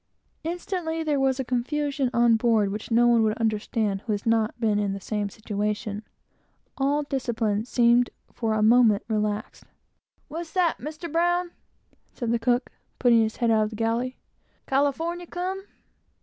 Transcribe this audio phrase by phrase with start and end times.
[0.43, 4.25] Instantly there was a confusion on board which no one could account for who has
[4.25, 6.01] not been in the same situation.
[6.75, 9.65] All discipline seemed for a moment relaxed.
[10.27, 11.11] "What's that, Mr.
[11.11, 11.51] Brown?"
[12.15, 14.17] said the cook, putting his head out of the galley
[14.65, 15.65] "California come?"